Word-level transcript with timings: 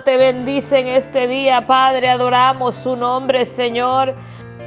te 0.00 0.16
bendice 0.16 0.78
en 0.78 0.86
este 0.86 1.28
día, 1.28 1.66
Padre. 1.66 2.08
Adoramos 2.08 2.74
su 2.74 2.96
nombre, 2.96 3.44
Señor. 3.44 4.14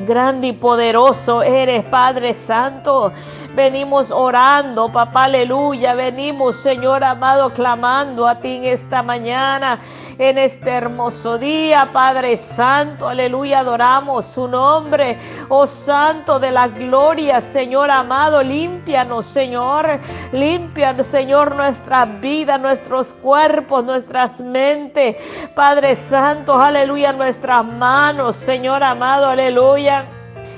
Grande 0.02 0.48
y 0.48 0.54
poderoso 0.54 1.42
eres, 1.42 1.84
Padre 1.86 2.34
Santo. 2.34 3.14
Venimos 3.56 4.12
orando, 4.12 4.92
papá, 4.92 5.24
aleluya. 5.24 5.94
Venimos, 5.94 6.58
Señor 6.58 7.02
amado, 7.06 7.54
clamando 7.54 8.28
a 8.28 8.36
ti 8.36 8.58
en 8.58 8.66
esta 8.66 9.02
mañana, 9.02 9.80
en 10.18 10.38
este 10.38 10.72
hermoso 10.72 11.38
día, 11.38 11.90
Padre 11.94 12.36
Santo, 12.36 13.08
aleluya. 13.08 13.60
Adoramos 13.60 14.26
su 14.26 14.50
nombre, 14.50 15.18
oh 15.48 15.66
Santo 15.66 16.40
de 16.40 16.52
la 16.52 16.68
gloria, 16.68 17.40
Señor 17.40 17.90
amado. 17.90 18.44
Límpianos, 18.44 19.26
Señor. 19.26 20.02
Límpianos, 20.34 21.08
Señor, 21.08 21.56
nuestras 21.56 22.20
vidas, 22.20 22.60
nuestros 22.60 23.14
cuerpos, 23.14 23.86
nuestras 23.86 24.42
mentes. 24.42 25.16
Padre 25.56 25.96
Santo, 25.96 26.60
aleluya, 26.60 27.14
nuestras 27.14 27.64
manos, 27.64 28.36
Señor 28.36 28.84
amado, 28.84 29.30
aleluya. 29.30 29.85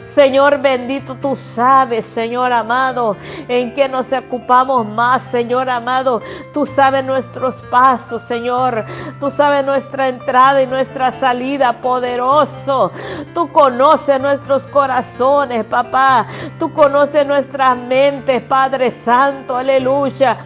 Señor 0.03 0.59
bendito, 0.61 1.15
tú 1.15 1.35
sabes, 1.35 2.05
Señor 2.05 2.51
amado, 2.53 3.17
en 3.47 3.73
qué 3.73 3.89
nos 3.89 4.11
ocupamos 4.13 4.85
más, 4.87 5.21
Señor 5.21 5.69
amado. 5.69 6.21
Tú 6.53 6.65
sabes 6.65 7.03
nuestros 7.03 7.61
pasos, 7.63 8.21
Señor. 8.21 8.85
Tú 9.19 9.29
sabes 9.29 9.65
nuestra 9.65 10.07
entrada 10.07 10.61
y 10.61 10.67
nuestra 10.67 11.11
salida, 11.11 11.73
poderoso. 11.73 12.91
Tú 13.33 13.51
conoces 13.51 14.19
nuestros 14.19 14.67
corazones, 14.67 15.65
papá. 15.65 16.25
Tú 16.57 16.71
conoces 16.73 17.25
nuestras 17.27 17.77
mentes, 17.77 18.41
Padre 18.43 18.89
Santo, 18.89 19.57
aleluya. 19.57 20.37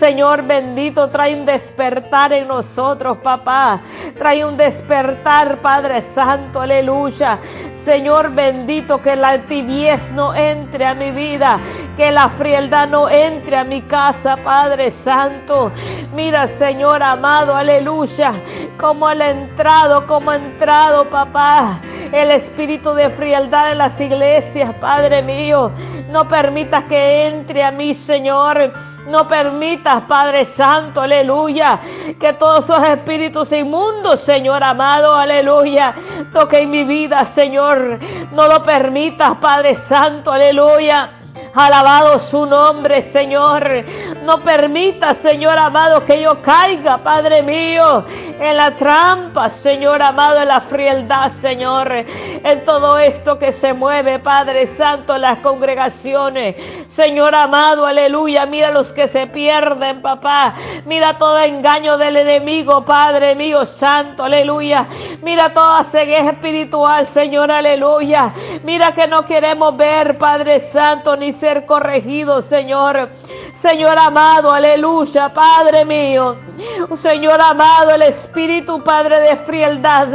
Señor 0.00 0.44
bendito, 0.44 1.10
trae 1.10 1.34
un 1.34 1.44
despertar 1.44 2.32
en 2.32 2.48
nosotros, 2.48 3.18
papá. 3.18 3.82
Trae 4.16 4.42
un 4.42 4.56
despertar, 4.56 5.60
Padre 5.60 6.00
Santo, 6.00 6.62
aleluya. 6.62 7.38
Señor 7.70 8.30
bendito, 8.30 9.02
que 9.02 9.14
la 9.14 9.42
tibiez 9.42 10.10
no 10.12 10.34
entre 10.34 10.86
a 10.86 10.94
mi 10.94 11.10
vida, 11.10 11.60
que 11.98 12.10
la 12.10 12.30
frialdad 12.30 12.88
no 12.88 13.10
entre 13.10 13.58
a 13.58 13.64
mi 13.64 13.82
casa, 13.82 14.38
Padre 14.38 14.90
Santo. 14.90 15.70
Mira, 16.14 16.48
Señor 16.48 17.02
amado, 17.02 17.54
aleluya, 17.54 18.32
como 18.78 19.06
ha 19.06 19.12
entrado, 19.12 20.06
como 20.06 20.30
ha 20.30 20.36
entrado, 20.36 21.10
papá, 21.10 21.78
el 22.10 22.30
espíritu 22.30 22.94
de 22.94 23.10
frialdad 23.10 23.72
en 23.72 23.78
las 23.78 24.00
iglesias, 24.00 24.74
Padre 24.80 25.22
mío. 25.22 25.70
No 26.08 26.26
permitas 26.26 26.84
que 26.84 27.26
entre 27.26 27.62
a 27.62 27.70
mí, 27.70 27.92
Señor 27.92 28.72
no 29.06 29.26
permitas, 29.26 30.02
Padre 30.02 30.44
Santo, 30.44 31.00
aleluya, 31.00 31.78
que 32.18 32.32
todos 32.34 32.64
esos 32.64 32.82
espíritus 32.84 33.52
inmundos, 33.52 34.20
Señor 34.20 34.62
amado, 34.62 35.14
aleluya, 35.14 35.94
toquen 36.32 36.70
mi 36.70 36.84
vida, 36.84 37.24
Señor. 37.24 37.98
No 38.32 38.46
lo 38.46 38.62
permitas, 38.62 39.36
Padre 39.36 39.74
Santo, 39.74 40.32
aleluya. 40.32 41.19
Alabado 41.54 42.18
su 42.20 42.46
nombre, 42.46 43.02
Señor. 43.02 43.84
No 44.22 44.40
permita, 44.40 45.14
Señor 45.14 45.58
amado, 45.58 46.04
que 46.04 46.22
yo 46.22 46.40
caiga, 46.40 46.98
Padre 46.98 47.42
mío, 47.42 48.04
en 48.38 48.56
la 48.56 48.76
trampa, 48.76 49.50
Señor 49.50 50.00
amado, 50.00 50.40
en 50.40 50.48
la 50.48 50.60
frialdad, 50.60 51.28
Señor. 51.28 51.92
En 51.92 52.64
todo 52.64 52.98
esto 52.98 53.38
que 53.38 53.52
se 53.52 53.72
mueve, 53.72 54.20
Padre 54.20 54.66
Santo, 54.66 55.16
en 55.16 55.22
las 55.22 55.38
congregaciones. 55.40 56.54
Señor 56.86 57.34
amado, 57.34 57.84
aleluya. 57.84 58.46
Mira 58.46 58.70
los 58.70 58.92
que 58.92 59.08
se 59.08 59.26
pierden, 59.26 60.02
papá. 60.02 60.54
Mira 60.86 61.18
todo 61.18 61.38
engaño 61.40 61.98
del 61.98 62.16
enemigo, 62.16 62.84
Padre 62.84 63.34
mío, 63.34 63.66
Santo, 63.66 64.24
aleluya. 64.24 64.86
Mira 65.22 65.52
toda 65.52 65.82
ceguera 65.82 66.30
espiritual, 66.30 67.06
Señor, 67.06 67.50
aleluya. 67.50 68.32
Mira 68.62 68.92
que 68.92 69.08
no 69.08 69.24
queremos 69.24 69.76
ver, 69.76 70.16
Padre 70.16 70.60
Santo, 70.60 71.16
ni 71.16 71.32
ser 71.40 71.64
corregido, 71.64 72.42
Señor. 72.42 73.08
Señor 73.52 73.98
amado, 73.98 74.52
aleluya, 74.52 75.32
Padre 75.32 75.86
mío. 75.86 76.36
Señor 76.94 77.40
amado, 77.40 77.90
el 77.92 78.02
Espíritu, 78.02 78.84
Padre 78.84 79.20
de 79.20 79.36
frialdad. 79.36 80.08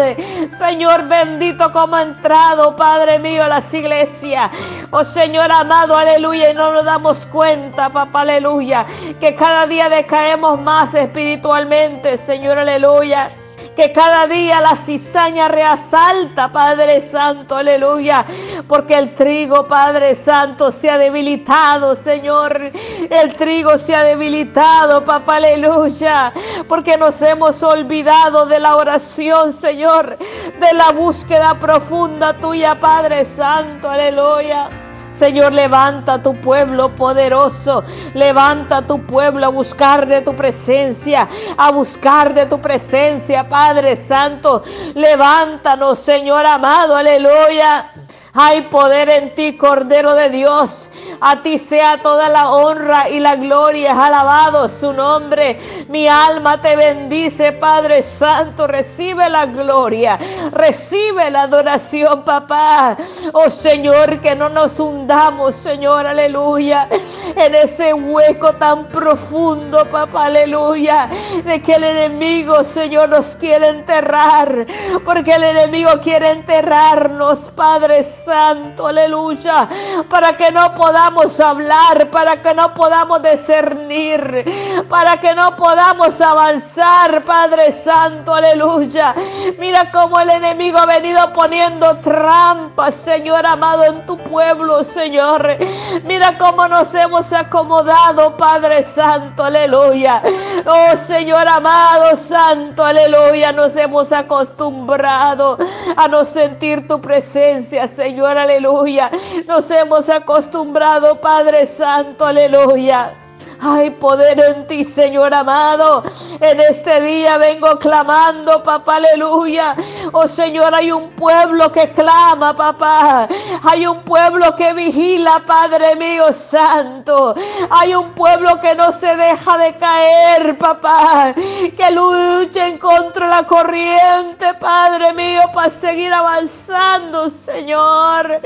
Señor 0.50 1.08
bendito 1.08 1.72
como 1.72 1.96
ha 1.96 2.04
entrado, 2.04 2.76
Padre 2.76 3.18
mío, 3.18 3.44
a 3.44 3.48
las 3.48 3.74
iglesias. 3.74 4.52
Oh 4.92 5.04
Señor 5.04 5.52
amado, 5.52 5.98
aleluya. 5.98 6.52
Y 6.52 6.54
no 6.54 6.72
nos 6.72 6.86
damos 6.86 7.26
cuenta, 7.26 7.90
papá, 7.90 8.22
aleluya. 8.22 8.86
Que 9.20 9.36
cada 9.36 9.66
día 9.66 9.90
decaemos 9.90 10.62
más 10.62 10.94
espiritualmente, 10.94 12.18
Señor, 12.20 12.60
aleluya 12.60 13.32
que 13.76 13.92
cada 13.92 14.28
día 14.28 14.62
la 14.62 14.76
cizaña 14.76 15.48
reasalta, 15.48 16.52
Padre 16.52 17.02
Santo, 17.02 17.56
aleluya, 17.56 18.26
porque 18.68 18.98
el 18.98 19.14
trigo, 19.14 19.68
Padre 19.68 20.16
Santo, 20.16 20.72
se 20.72 20.90
ha 20.90 20.98
debilitado, 20.98 21.96
Señor, 21.96 22.72
el 23.10 23.36
trigo 23.36 23.78
se 23.78 23.96
ha 23.96 24.04
debilitado, 24.04 25.04
papá, 25.04 25.38
aleluya, 25.38 26.32
porque 26.68 26.98
nos 26.98 27.22
hemos 27.22 27.62
olvidado 27.64 28.46
de 28.46 28.60
la 28.60 28.76
oración, 28.76 29.52
Señor, 29.52 30.18
de 30.18 30.74
la 30.74 30.92
búsqueda 30.92 31.60
profunda 31.60 32.34
tuya, 32.34 32.80
Padre 32.80 33.26
Santo, 33.26 33.90
aleluya. 33.90 34.85
Señor, 35.16 35.54
levanta 35.54 36.22
tu 36.22 36.36
pueblo 36.42 36.94
poderoso. 36.94 37.84
Levanta 38.14 38.86
tu 38.86 39.06
pueblo 39.06 39.46
a 39.46 39.50
buscar 39.50 40.08
de 40.08 40.22
tu 40.22 40.36
presencia. 40.36 41.28
A 41.58 41.72
buscar 41.72 42.34
de 42.34 42.46
tu 42.46 42.60
presencia, 42.60 43.48
Padre 43.48 43.96
Santo. 43.96 44.64
Levántanos, 44.94 46.00
Señor 46.00 46.46
amado. 46.46 46.96
Aleluya. 46.98 47.95
Hay 48.34 48.64
poder 48.64 49.10
en 49.10 49.34
ti, 49.34 49.56
Cordero 49.56 50.14
de 50.14 50.30
Dios. 50.30 50.92
A 51.22 51.42
ti 51.42 51.58
sea 51.58 52.02
toda 52.02 52.28
la 52.30 52.50
honra 52.52 53.10
y 53.10 53.20
la 53.20 53.36
gloria. 53.36 54.06
Alabado 54.06 54.68
su 54.68 54.92
nombre. 54.92 55.86
Mi 55.88 56.08
alma 56.08 56.62
te 56.62 56.76
bendice, 56.76 57.54
Padre 57.54 58.04
Santo. 58.04 58.68
Recibe 58.68 59.30
la 59.30 59.46
gloria. 59.46 60.20
Recibe 60.52 61.32
la 61.32 61.44
adoración, 61.44 62.24
papá. 62.24 62.98
Oh 63.34 63.50
Señor, 63.50 64.20
que 64.20 64.36
no 64.36 64.50
nos 64.50 64.80
hundamos, 64.80 65.56
Señor. 65.56 66.06
Aleluya. 66.06 66.90
En 67.36 67.56
ese 67.56 67.94
hueco 67.94 68.54
tan 68.54 68.88
profundo, 68.88 69.86
papá. 69.90 70.26
Aleluya. 70.26 71.10
De 71.44 71.62
que 71.62 71.76
el 71.76 71.84
enemigo, 71.84 72.64
Señor, 72.64 73.10
nos 73.10 73.36
quiere 73.36 73.70
enterrar. 73.70 74.66
Porque 75.06 75.34
el 75.34 75.44
enemigo 75.44 75.92
quiere 76.02 76.32
enterrarnos, 76.32 77.50
Padre 77.56 78.04
Santo 78.04 78.88
aleluya, 78.88 79.68
para 80.10 80.36
que 80.38 80.52
no 80.52 80.74
podamos 80.74 81.40
hablar, 81.40 82.10
para 82.12 82.42
que 82.42 82.54
no 82.54 82.74
podamos 82.74 83.22
discernir, 83.22 84.86
para 84.90 85.18
que 85.18 85.34
no 85.34 85.56
podamos 85.56 86.20
avanzar, 86.22 87.24
Padre 87.24 87.72
Santo, 87.72 88.34
aleluya. 88.34 89.16
Mira 89.58 89.92
cómo 89.92 90.20
el 90.20 90.30
enemigo 90.30 90.78
ha 90.78 90.86
venido 90.86 91.32
poniendo 91.34 91.98
trampas, 91.98 92.96
Señor 92.96 93.46
amado, 93.46 93.84
en 93.84 94.06
tu 94.06 94.18
pueblo, 94.18 94.84
Señor. 94.84 95.58
Mira 96.04 96.38
cómo 96.38 96.68
nos 96.68 96.94
hemos 96.96 97.15
acomodado, 97.34 98.36
Padre 98.38 98.84
Santo, 98.84 99.44
aleluya. 99.44 100.22
Oh 100.66 100.96
Señor 100.96 101.48
amado, 101.48 102.16
Santo, 102.16 102.84
aleluya, 102.84 103.52
nos 103.52 103.76
hemos 103.76 104.12
acostumbrado 104.12 105.58
a 105.96 106.08
no 106.08 106.26
sentir 106.26 106.88
tu 106.88 107.00
presencia. 107.02 107.88
Señor, 107.88 108.38
aleluya. 108.38 109.10
Nos 109.48 109.70
hemos 109.72 110.10
acostumbrado, 110.10 111.20
Padre 111.20 111.66
Santo, 111.66 112.26
aleluya 112.26 113.25
hay 113.60 113.90
poder 113.92 114.40
en 114.40 114.68
ti, 114.68 114.84
Señor 114.84 115.34
amado. 115.34 116.04
En 116.40 116.60
este 116.60 117.02
día 117.02 117.38
vengo 117.38 117.78
clamando, 117.80 118.62
papá, 118.64 118.98
aleluya. 118.98 119.76
Oh 120.12 120.28
Señor, 120.28 120.74
hay 120.74 120.92
un 120.92 121.10
pueblo 121.12 121.72
que 121.72 121.92
clama, 121.92 122.56
papá. 122.56 123.28
Hay 123.64 123.88
un 123.88 124.02
pueblo 124.04 124.56
que 124.56 124.74
vigila, 124.74 125.44
Padre 125.46 125.96
mío 125.96 126.32
santo. 126.34 127.36
Hay 127.70 127.96
un 127.96 128.12
pueblo 128.14 128.60
que 128.62 128.76
no 128.76 128.92
se 128.92 129.16
deja 129.16 129.58
de 129.58 129.76
caer, 129.76 130.58
papá. 130.58 131.34
Que 131.36 131.92
lucha 131.92 132.68
en 132.68 132.78
contra 132.78 133.28
la 133.28 133.44
corriente, 133.44 134.54
Padre 134.60 135.14
mío, 135.14 135.42
para 135.54 135.70
seguir 135.70 136.14
avanzando, 136.14 137.30
Señor. 137.30 138.42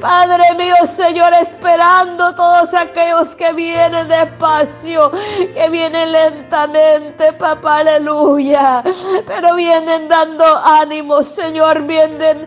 Padre 0.00 0.54
mío, 0.56 0.74
Señor, 0.86 1.32
esperando 1.34 2.34
todos 2.34 2.74
aquellos 2.74 3.34
que 3.36 3.52
vienen 3.52 4.08
que 5.52 5.68
vienen 5.70 6.12
lentamente, 6.12 7.32
papá, 7.32 7.78
aleluya. 7.78 8.82
Pero 9.26 9.54
vienen 9.54 10.08
dando 10.08 10.44
ánimo, 10.44 11.22
Señor, 11.22 11.82
vienen 11.82 12.46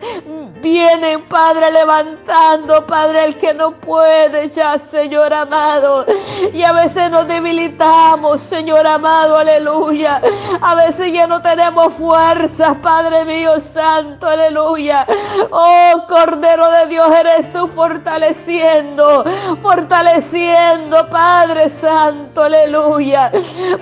Vienen, 0.60 1.22
Padre, 1.26 1.70
levantando, 1.70 2.84
Padre, 2.84 3.26
el 3.26 3.36
que 3.36 3.54
no 3.54 3.72
puede 3.72 4.48
ya, 4.48 4.76
Señor 4.76 5.32
amado. 5.32 6.04
Y 6.52 6.62
a 6.62 6.72
veces 6.72 7.10
nos 7.10 7.28
debilitamos, 7.28 8.42
Señor 8.42 8.86
amado, 8.86 9.36
aleluya. 9.36 10.20
A 10.60 10.74
veces 10.74 11.12
ya 11.12 11.26
no 11.26 11.40
tenemos 11.40 11.94
fuerzas, 11.94 12.76
Padre 12.82 13.24
mío 13.24 13.60
santo, 13.60 14.26
aleluya. 14.26 15.06
Oh, 15.50 16.04
Cordero 16.08 16.70
de 16.70 16.86
Dios, 16.86 17.08
eres 17.12 17.52
tú 17.52 17.68
fortaleciendo, 17.68 19.24
fortaleciendo, 19.62 21.08
Padre 21.08 21.68
santo, 21.68 22.42
aleluya. 22.42 23.30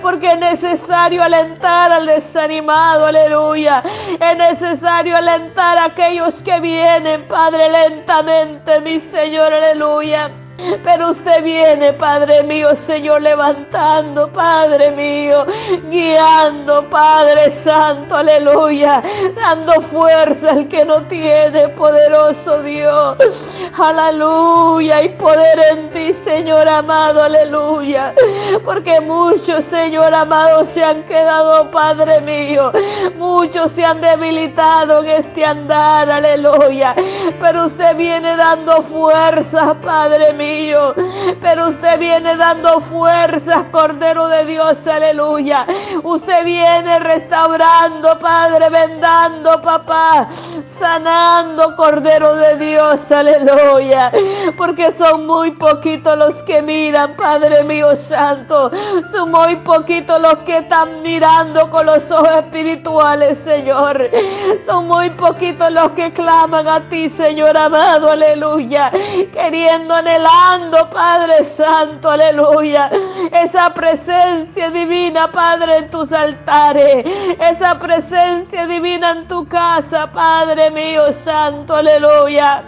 Porque 0.01 0.33
es 0.33 0.39
necesario 0.39 1.23
alentar 1.23 1.91
al 1.91 2.05
desanimado, 2.05 3.07
aleluya. 3.07 3.81
Es 4.19 4.37
necesario 4.37 5.17
alentar 5.17 5.77
a 5.77 5.85
aquellos 5.85 6.43
que 6.43 6.59
vienen, 6.67 7.25
Padre, 7.27 7.69
lentamente, 7.69 8.81
mi 8.81 8.99
Señor, 8.99 9.53
aleluya. 9.53 10.29
Pero 10.83 11.09
usted 11.11 11.43
viene, 11.43 11.93
Padre 11.93 12.43
mío, 12.43 12.75
Señor, 12.75 13.21
levantando, 13.21 14.31
Padre 14.31 14.91
mío, 14.91 15.45
guiando, 15.89 16.83
Padre 16.89 17.51
Santo, 17.51 18.15
aleluya, 18.15 19.03
dando 19.35 19.79
fuerza 19.81 20.51
al 20.51 20.67
que 20.67 20.83
no 20.83 21.03
tiene, 21.03 21.69
poderoso 21.69 22.63
Dios, 22.63 23.61
aleluya, 23.77 25.03
y 25.03 25.09
poder 25.09 25.59
en 25.71 25.91
ti, 25.91 26.11
Señor 26.11 26.67
amado, 26.67 27.21
aleluya, 27.21 28.13
porque 28.65 28.99
muchos, 28.99 29.63
Señor 29.63 30.13
amado, 30.13 30.65
se 30.65 30.83
han 30.83 31.03
quedado, 31.03 31.69
Padre 31.69 32.19
mío, 32.21 32.71
muchos 33.15 33.71
se 33.73 33.85
han 33.85 34.01
debilitado 34.01 35.03
en 35.03 35.09
este 35.09 35.45
andar, 35.45 36.09
aleluya, 36.09 36.95
pero 37.39 37.65
usted 37.65 37.95
viene 37.95 38.35
dando 38.35 38.81
fuerza, 38.81 39.75
Padre 39.75 40.33
mío 40.33 40.46
pero 41.41 41.67
usted 41.67 41.99
viene 41.99 42.35
dando 42.35 42.79
fuerzas, 42.79 43.65
Cordero 43.71 44.27
de 44.27 44.45
Dios, 44.45 44.85
aleluya. 44.87 45.65
Usted 46.03 46.45
viene 46.45 46.99
restaurando, 46.99 48.17
Padre, 48.19 48.69
vendando, 48.69 49.61
papá, 49.61 50.27
sanando, 50.65 51.75
Cordero 51.75 52.35
de 52.35 52.57
Dios, 52.57 53.11
aleluya. 53.11 54.11
Porque 54.57 54.91
son 54.91 55.25
muy 55.25 55.51
poquitos 55.51 56.17
los 56.17 56.43
que 56.43 56.61
miran, 56.61 57.15
Padre 57.15 57.63
mío 57.63 57.95
santo. 57.95 58.71
Son 59.11 59.31
muy 59.31 59.55
poquitos 59.57 60.21
los 60.21 60.37
que 60.39 60.57
están 60.59 61.01
mirando 61.01 61.69
con 61.69 61.85
los 61.87 62.09
ojos 62.11 62.29
espirituales, 62.37 63.37
Señor. 63.39 64.09
Son 64.65 64.87
muy 64.87 65.09
poquitos 65.11 65.71
los 65.71 65.91
que 65.91 66.11
claman 66.11 66.67
a 66.67 66.87
ti, 66.89 67.09
Señor 67.09 67.57
amado, 67.57 68.11
aleluya. 68.11 68.91
Queriendo 69.31 69.93
anhelar 69.95 70.36
Padre 70.89 71.43
Santo, 71.43 72.09
aleluya. 72.09 72.89
Esa 73.31 73.73
presencia 73.73 74.69
divina, 74.69 75.31
Padre, 75.31 75.77
en 75.77 75.89
tus 75.89 76.11
altares. 76.11 77.05
Esa 77.39 77.77
presencia 77.79 78.65
divina 78.67 79.11
en 79.11 79.27
tu 79.27 79.47
casa, 79.47 80.11
Padre 80.11 80.71
mío, 80.71 81.11
Santo, 81.13 81.75
aleluya. 81.75 82.63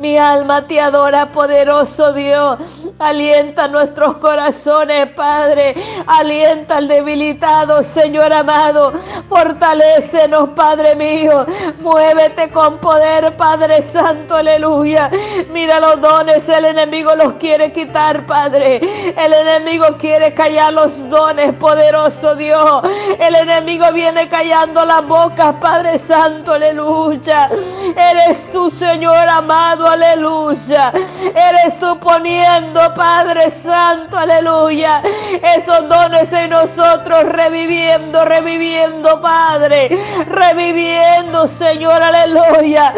Mi 0.00 0.16
alma 0.16 0.66
te 0.66 0.80
adora, 0.80 1.26
poderoso 1.26 2.14
Dios. 2.14 2.56
Alienta 2.98 3.68
nuestros 3.68 4.16
corazones, 4.16 5.10
Padre. 5.10 5.74
Alienta 6.06 6.78
al 6.78 6.88
debilitado, 6.88 7.82
Señor 7.82 8.32
amado. 8.32 8.94
Fortalécenos, 9.28 10.50
Padre 10.56 10.96
mío. 10.96 11.44
Muévete 11.80 12.48
con 12.48 12.78
poder, 12.78 13.36
Padre 13.36 13.82
Santo, 13.82 14.36
aleluya. 14.36 15.10
Mira 15.52 15.78
los 15.78 16.00
dones, 16.00 16.48
el 16.48 16.64
enemigo 16.64 17.14
los 17.14 17.34
quiere 17.34 17.70
quitar, 17.70 18.24
Padre. 18.24 18.78
El 19.14 19.34
enemigo 19.34 19.84
quiere 19.98 20.32
callar 20.32 20.72
los 20.72 21.10
dones, 21.10 21.52
poderoso 21.56 22.34
Dios. 22.36 22.82
El 23.18 23.34
enemigo 23.34 23.92
viene 23.92 24.30
callando 24.30 24.82
las 24.86 25.06
bocas, 25.06 25.56
Padre 25.60 25.98
Santo, 25.98 26.54
aleluya. 26.54 27.50
Eres 27.94 28.50
tú, 28.50 28.70
Señor 28.70 29.28
amado, 29.28 29.89
aleluya. 29.90 30.92
Eres 31.34 31.78
tú 31.78 31.98
poniendo, 31.98 32.94
Padre 32.94 33.50
Santo, 33.50 34.16
aleluya. 34.18 35.02
Esos 35.42 35.88
dones 35.88 36.32
en 36.32 36.50
nosotros, 36.50 37.24
reviviendo, 37.24 38.24
reviviendo, 38.24 39.20
Padre. 39.20 39.88
Reviviendo, 40.26 41.46
Señor, 41.46 42.02
aleluya. 42.02 42.92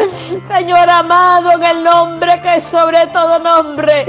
Señor 0.45 0.89
amado, 0.89 1.51
en 1.51 1.63
el 1.63 1.83
nombre 1.83 2.41
que 2.41 2.55
es 2.57 2.63
sobre 2.63 3.07
todo 3.07 3.39
nombre. 3.39 4.05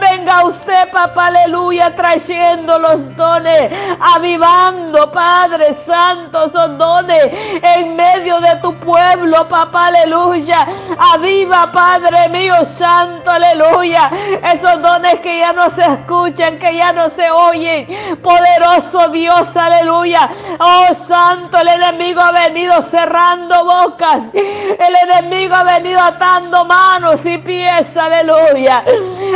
Venga 0.00 0.44
usted, 0.44 0.90
papá, 0.90 1.28
aleluya, 1.28 1.94
trayendo 1.94 2.78
los 2.78 3.14
dones, 3.16 3.72
avivando, 4.00 5.10
Padre 5.10 5.74
Santo, 5.74 6.46
esos 6.46 6.78
dones 6.78 7.32
en 7.62 7.96
medio 7.96 8.40
de 8.40 8.56
tu 8.56 8.74
pueblo, 8.80 9.48
papá, 9.48 9.86
aleluya. 9.86 10.66
Aviva, 10.98 11.70
Padre 11.72 12.27
mío 12.28 12.64
santo, 12.64 13.30
aleluya. 13.30 14.10
Esos 14.52 14.80
dones 14.82 15.20
que 15.20 15.38
ya 15.38 15.52
no 15.52 15.70
se 15.70 15.82
escuchan, 15.82 16.58
que 16.58 16.74
ya 16.76 16.92
no 16.92 17.10
se 17.10 17.30
oyen. 17.30 17.86
Poderoso 18.22 19.08
Dios, 19.08 19.56
aleluya. 19.56 20.28
Oh 20.58 20.94
santo, 20.94 21.58
el 21.58 21.68
enemigo 21.68 22.20
ha 22.20 22.32
venido 22.32 22.82
cerrando 22.82 23.64
bocas. 23.64 24.24
El 24.34 24.96
enemigo 25.10 25.54
ha 25.54 25.64
venido 25.64 26.00
atando 26.00 26.64
manos 26.64 27.24
y 27.26 27.38
pies, 27.38 27.96
aleluya. 27.96 28.84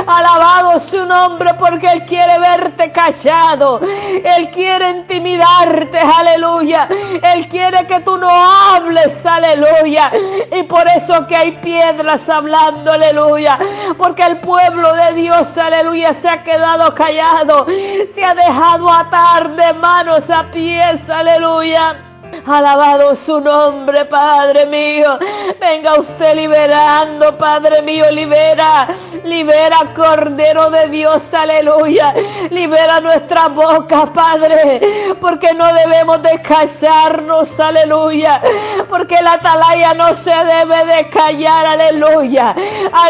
Alabado 0.07 0.79
su 0.81 1.05
nombre 1.05 1.55
porque 1.55 1.87
Él 1.87 2.05
quiere 2.05 2.39
verte 2.39 2.91
callado. 2.91 3.81
Él 3.81 4.51
quiere 4.51 4.91
intimidarte, 4.91 5.99
aleluya. 5.99 6.89
Él 7.23 7.49
quiere 7.49 7.87
que 7.87 8.01
tú 8.01 8.19
no 8.19 8.29
hables, 8.31 9.25
aleluya. 9.25 10.11
Y 10.51 10.63
por 10.65 10.87
eso 10.89 11.27
que 11.27 11.37
hay 11.37 11.53
piedras 11.53 12.29
hablando 12.29 12.93
aleluya. 12.93 13.59
Porque 13.97 14.23
el 14.23 14.39
pueblo 14.39 14.93
de 14.95 15.15
Dios, 15.15 15.57
aleluya, 15.59 16.15
se 16.15 16.29
ha 16.29 16.43
quedado 16.43 16.95
callado. 16.95 17.67
Se 18.13 18.25
ha 18.25 18.35
dejado 18.35 18.91
atar 18.91 19.51
de 19.51 19.73
manos 19.75 20.31
a 20.31 20.51
pies, 20.51 21.09
aleluya. 21.09 21.97
Alabado 22.47 23.15
su 23.15 23.41
nombre, 23.41 24.05
Padre 24.07 24.67
mío. 24.67 25.19
Venga 25.61 25.99
usted 25.99 26.35
liberando, 26.35 27.37
Padre 27.37 27.83
mío, 27.83 28.11
libera. 28.11 28.89
Libera, 29.25 29.93
Cordero 29.95 30.71
de 30.71 30.89
Dios, 30.89 31.33
aleluya. 31.35 32.15
Libera 32.51 33.01
nuestra 33.01 33.49
boca, 33.49 34.07
Padre. 34.07 34.81
Porque 35.21 35.53
no 35.55 35.73
debemos 35.73 36.23
de 36.23 36.41
callarnos, 36.43 37.59
aleluya. 37.61 38.41
Porque 38.89 39.17
la 39.23 39.35
atalaya 39.35 39.95
no 39.95 40.15
se 40.15 40.33
debe 40.33 40.85
de 40.85 41.09
callar, 41.11 41.67
aleluya. 41.67 42.55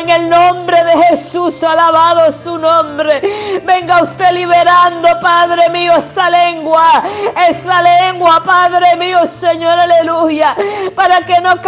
En 0.00 0.10
el 0.10 0.28
nombre 0.28 0.84
de 0.84 1.04
Jesús, 1.04 1.62
alabado 1.62 2.32
su 2.32 2.58
nombre. 2.58 3.60
Venga 3.64 4.02
usted 4.02 4.32
liberando, 4.32 5.08
Padre 5.20 5.68
mío, 5.70 5.94
esa 5.96 6.28
lengua. 6.30 7.02
Esa 7.48 7.82
lengua, 7.82 8.42
Padre 8.44 8.96
mío 8.96 9.26
Señor, 9.26 9.78
aleluya. 9.78 10.54
Para 10.94 11.20
que 11.26 11.40
no 11.40 11.60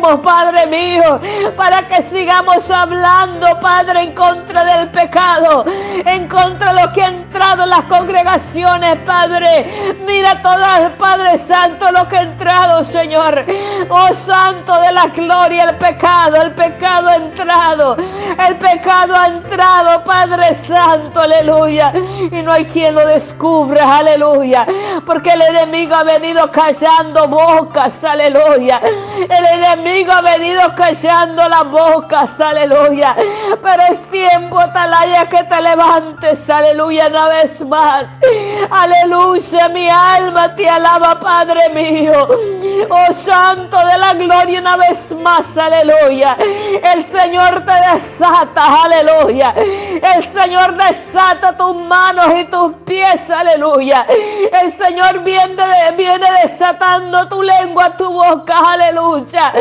Padre 0.00 0.66
mío. 0.66 1.20
Para 1.56 1.82
que 1.88 2.02
sigamos 2.02 2.70
hablando, 2.70 3.58
Padre, 3.60 4.02
en 4.02 4.14
contra 4.14 4.64
del 4.64 4.90
pecado. 4.90 5.64
En 5.66 6.28
contra 6.28 6.72
de 6.72 6.80
lo 6.82 6.92
que 6.92 7.02
ha 7.02 7.08
entrado 7.08 7.64
en 7.64 7.70
las 7.70 7.84
congregaciones, 7.84 8.96
Padre. 9.04 9.94
Mira 10.06 10.40
todas, 10.42 10.90
Padre 10.92 11.38
Santo, 11.38 11.90
lo 11.90 12.08
que 12.08 12.18
ha 12.18 12.22
entrado, 12.22 12.84
Señor. 12.84 13.44
Oh 13.88 14.12
Santo 14.14 14.80
de 14.80 14.92
la 14.92 15.06
gloria, 15.06 15.70
el 15.70 15.76
pecado, 15.76 16.40
el 16.42 16.52
pecado 16.52 17.08
ha 17.08 17.16
entrado. 17.16 17.96
El 17.96 18.56
pecado 18.58 19.14
ha 19.14 19.26
entrado, 19.26 20.04
Padre 20.04 20.54
Santo, 20.54 21.20
aleluya. 21.20 21.92
Y 22.30 22.42
no 22.42 22.52
hay 22.52 22.64
quien 22.64 22.94
lo 22.94 23.06
descubra, 23.06 23.98
aleluya. 23.98 24.66
Porque 25.06 25.30
el 25.30 25.42
enemigo 25.42 25.94
ha 25.94 26.04
venido 26.04 26.50
callando 26.50 27.28
bocas, 27.28 28.04
aleluya. 28.04 28.80
El 29.28 29.46
enemigo 29.84 30.12
ha 30.12 30.22
venido 30.22 30.74
callando 30.74 31.46
las 31.46 31.70
bocas, 31.70 32.40
aleluya. 32.40 33.14
Pero 33.62 33.82
es 33.90 34.02
tiempo, 34.10 34.58
Atalaya, 34.58 35.28
que 35.28 35.44
te 35.44 35.60
levantes, 35.60 36.48
aleluya, 36.48 37.08
una 37.08 37.28
vez 37.28 37.60
más. 37.66 38.06
Aleluya, 38.70 39.68
mi 39.68 39.88
alma 39.88 40.54
te 40.56 40.68
alaba, 40.68 41.20
Padre 41.20 41.68
mío. 41.70 42.28
Oh 42.88 43.12
Santo 43.12 43.76
de 43.78 43.98
la 43.98 44.14
gloria, 44.14 44.60
una 44.60 44.76
vez 44.76 45.12
más, 45.12 45.56
aleluya. 45.58 46.36
El 46.38 47.04
Señor 47.04 47.64
te 47.64 47.72
desata, 47.92 48.84
aleluya. 48.84 49.54
El 49.56 50.24
Señor 50.24 50.76
desata 50.76 51.56
tus 51.56 51.74
manos 51.76 52.26
y 52.38 52.44
tus 52.44 52.74
pies, 52.86 53.30
aleluya. 53.30 54.06
El 54.62 54.72
Señor 54.72 55.20
viene, 55.20 55.64
viene 55.96 56.26
desatando 56.42 57.28
tu 57.28 57.42
lengua, 57.42 57.96
tu 57.96 58.10
boca, 58.10 58.58
aleluya. 58.72 59.52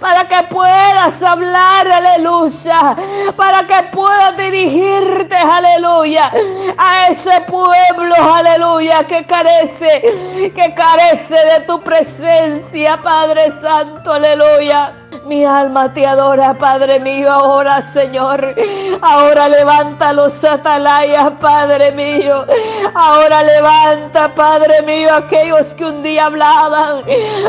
Para 0.00 0.26
que 0.28 0.42
puedas 0.48 1.22
hablar, 1.22 1.86
aleluya. 1.86 2.96
Para 3.36 3.66
que 3.66 3.82
puedas 3.92 4.36
dirigirte, 4.36 5.36
aleluya. 5.36 6.32
A 6.76 7.08
ese 7.08 7.40
pueblo, 7.42 8.14
aleluya, 8.14 9.04
que 9.04 9.24
carece, 9.26 10.52
que 10.54 10.74
carece 10.74 11.36
de 11.36 11.60
tu 11.66 11.80
presencia, 11.80 13.00
Padre 13.02 13.52
Santo, 13.60 14.12
aleluya. 14.12 15.05
Mi 15.26 15.44
alma 15.44 15.92
te 15.92 16.06
adora, 16.06 16.54
Padre 16.54 17.00
mío, 17.00 17.32
ahora, 17.32 17.82
Señor. 17.82 18.54
Ahora 19.02 19.48
levanta 19.48 20.12
los 20.12 20.44
atalayas, 20.44 21.32
Padre 21.40 21.90
mío. 21.90 22.46
Ahora 22.94 23.42
levanta, 23.42 24.32
Padre 24.32 24.82
mío, 24.82 25.12
aquellos 25.12 25.74
que 25.74 25.84
un 25.84 26.04
día 26.04 26.26
hablaban. 26.26 27.02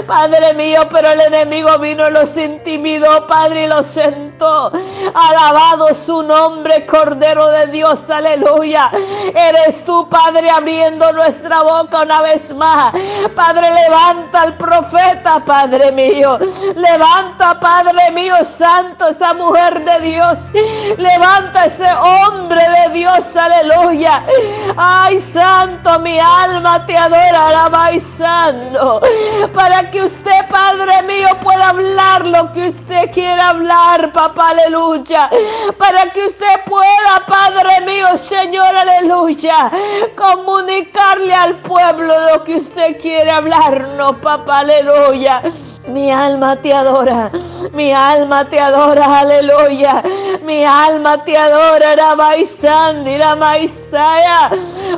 Padre 0.08 0.56
mío, 0.56 0.88
pero 0.90 1.12
el 1.12 1.22
enemigo 1.22 1.78
vino 1.78 2.08
y 2.08 2.12
los 2.14 2.36
intimidó, 2.36 3.28
Padre, 3.28 3.66
y 3.66 3.68
los 3.68 3.96
Alabado 4.40 5.94
su 5.94 6.22
nombre, 6.22 6.86
Cordero 6.86 7.48
de 7.48 7.68
Dios, 7.68 8.10
aleluya. 8.10 8.92
Eres 9.34 9.84
tú, 9.84 10.08
Padre, 10.10 10.50
abriendo 10.50 11.12
nuestra 11.14 11.64
boca 11.64 12.02
una 12.02 12.22
vez 12.22 12.54
más. 12.54 12.94
Padre, 13.36 13.72
levanta 13.72 14.42
al 14.44 14.58
profeta, 14.58 15.44
Padre 15.44 15.92
mío. 15.92 16.38
Levanta, 16.76 17.60
Padre 17.60 18.12
mío 18.12 18.36
santo, 18.44 19.08
esa 19.08 19.34
mujer 19.34 19.84
de 19.84 20.00
Dios. 20.02 20.52
Levanta 20.98 21.66
ese 21.66 21.92
hombre 21.92 22.62
de 22.62 22.94
Dios, 22.94 23.36
aleluya. 23.36 24.24
Ay, 24.76 25.20
santo, 25.20 26.00
mi 26.00 26.20
alma 26.20 26.86
te 26.86 26.96
adora, 26.96 27.48
alaba 27.48 27.92
y 27.92 28.00
santo. 28.00 29.02
Para 29.54 29.90
que 29.90 30.04
usted, 30.04 30.48
Padre 30.50 31.02
mío, 31.04 31.28
pueda 31.42 31.70
hablar 31.70 32.26
lo 32.28 32.52
que 32.52 32.68
usted 32.68 33.12
quiera 33.12 33.50
hablar, 33.50 34.12
papá, 34.28 34.50
aleluya. 34.50 35.30
Para 35.78 36.12
que 36.12 36.26
usted 36.26 36.64
pueda, 36.66 37.26
Padre 37.28 37.82
mío, 37.86 38.18
Señor, 38.18 38.76
aleluya, 38.76 39.72
comunicarle 40.16 41.34
al 41.34 41.60
pueblo 41.62 42.14
lo 42.32 42.44
que 42.44 42.56
usted 42.56 43.00
quiere 43.00 43.32
hablarnos, 43.32 44.18
papá, 44.18 44.60
aleluya. 44.60 45.42
Mi 45.88 46.12
alma 46.12 46.58
te 46.58 46.74
adora, 46.74 47.32
mi 47.72 47.94
alma 47.94 48.44
te 48.50 48.60
adora, 48.60 49.20
aleluya. 49.20 50.04
Mi 50.44 50.66
alma 50.66 51.24
te 51.24 51.38
adora, 51.38 51.96
Ramaisandi, 51.96 53.18
Ramaisaya. 53.18 54.50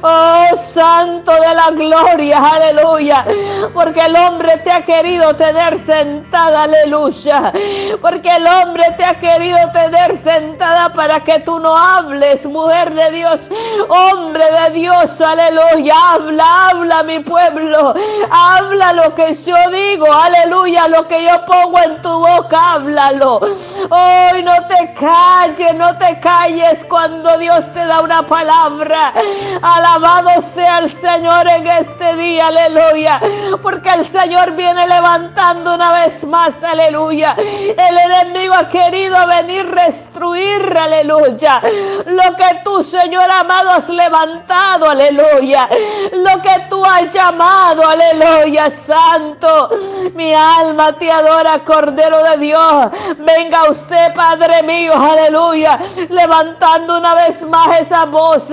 Oh, 0.02 0.56
Santo 0.56 1.32
de 1.32 1.54
la 1.54 1.70
gloria, 1.72 2.40
aleluya. 2.40 3.24
Porque 3.72 4.02
el 4.02 4.16
hombre 4.16 4.58
te 4.64 4.72
ha 4.72 4.82
querido 4.82 5.36
tener 5.36 5.78
sentada, 5.78 6.64
aleluya. 6.64 7.54
Porque 8.02 8.36
el 8.36 8.48
hombre 8.48 8.86
te 8.98 9.06
ha 9.06 9.20
querido 9.20 9.60
tener 9.72 10.18
sentada 10.18 10.92
para 10.92 11.20
que 11.24 11.40
tú 11.40 11.60
no 11.60 11.78
hables, 11.78 12.48
mujer 12.48 12.96
de 12.96 13.12
Dios, 13.12 13.50
hombre 13.90 14.44
de 14.44 14.72
Dios, 14.72 15.22
aleluya. 15.22 15.94
Habla, 16.14 16.70
habla, 16.70 17.04
mi 17.04 17.20
pueblo. 17.20 17.94
Habla 18.32 18.94
lo 18.94 19.14
que 19.14 19.34
yo 19.34 19.56
digo, 19.70 20.12
aleluya 20.12 20.79
lo 20.88 21.08
que 21.08 21.24
yo 21.24 21.46
pongo 21.46 21.80
en 21.80 22.02
tu 22.02 22.10
boca, 22.10 22.74
háblalo. 22.74 23.42
Hoy 23.90 24.44
no 24.44 24.68
te 24.68 24.94
calles, 24.94 25.74
no 25.76 25.98
te 25.98 26.20
calles 26.20 26.86
cuando 26.86 27.38
Dios 27.38 27.72
te 27.74 27.86
da 27.86 28.02
una 28.02 28.26
palabra. 28.26 29.14
Alabado 29.62 30.42
sea 30.42 30.80
el 30.80 30.92
Señor 30.92 31.48
en 31.48 31.68
este 31.68 32.16
día, 32.16 32.48
aleluya. 32.48 33.20
Porque 33.62 33.90
el 33.90 34.08
Señor 34.08 34.52
viene 34.56 34.88
levantando 34.88 35.76
una 35.76 35.92
vez 35.92 36.24
más, 36.26 36.64
aleluya. 36.64 37.36
El 37.38 37.98
enemigo 37.98 38.54
ha 38.54 38.70
querido 38.70 39.16
venir 39.28 39.70
destruir, 39.74 40.78
aleluya. 40.78 41.62
Lo 42.06 42.36
que 42.36 42.62
tú, 42.64 42.84
Señor 42.84 43.30
amado, 43.30 43.72
has 43.72 43.90
levantado, 43.90 44.90
aleluya. 44.90 45.70
Lo 46.14 46.42
que 46.42 46.68
tú 46.70 46.84
has 46.86 47.12
llamado, 47.14 47.88
aleluya, 47.88 48.70
santo. 48.70 49.70
Mi 50.14 50.34
alma 50.34 50.60
alma 50.60 50.94
te 50.94 51.12
adora, 51.12 51.60
Cordero 51.64 52.24
de 52.24 52.38
Dios. 52.38 52.92
Venga 53.18 53.69
usted, 53.70 54.14
Padre 54.14 54.64
mío, 54.64 54.94
aleluya. 54.94 55.80
Levantando 56.10 56.98
una 56.98 57.16
vez 57.16 57.44
más 57.44 57.80
esa 57.80 58.06
voz. 58.06 58.50